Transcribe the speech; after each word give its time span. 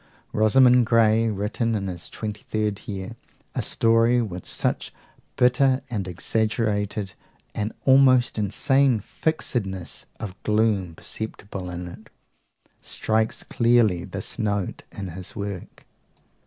Rosamund 0.33 0.83
Grey, 0.87 1.29
written 1.29 1.75
in 1.75 1.85
his 1.85 2.09
twenty 2.09 2.41
third 2.41 2.87
year, 2.87 3.15
a 3.53 3.61
story 3.61 4.19
with 4.19 4.47
something 4.47 4.89
bitter 5.35 5.81
and 5.91 6.07
exaggerated, 6.07 7.13
an 7.53 7.71
almost 7.85 8.39
insane 8.39 8.99
fixedness 8.99 10.07
of 10.19 10.41
gloom 10.41 10.95
perceptible 10.95 11.69
in 11.69 11.87
it, 11.87 12.09
strikes 12.81 13.43
clearly 13.43 14.03
this 14.03 14.39
note 14.39 14.81
in 14.91 15.09
his 15.09 15.35
work. 15.35 15.85